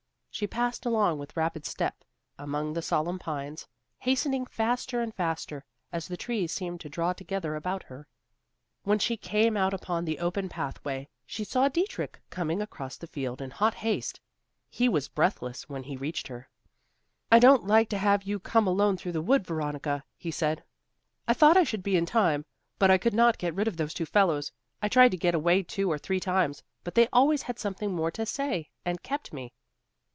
[0.33, 2.03] She passed along with rapid step,
[2.39, 3.67] among the solemn pines,
[3.99, 8.07] hastening faster and faster, as the trees seemed to draw together about her.
[8.83, 13.41] When she came out upon the open pathway, she saw Dietrich coming across the field
[13.41, 14.21] in hot haste.
[14.69, 16.49] He was breathless when he reached her.
[17.29, 20.63] "I don't like to have you come alone through the wood, Veronica," he said,
[21.27, 22.45] "I thought I should be in time,
[22.79, 24.53] but I could not get rid of those two fellows.
[24.81, 28.09] I tried to get away two or three times, but they always had something more
[28.11, 29.51] to say, and kept me."